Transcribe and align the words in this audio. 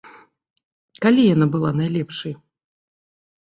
Калі 1.05 1.21
яна 1.33 1.45
была 1.57 1.71
найлепшай? 1.83 2.33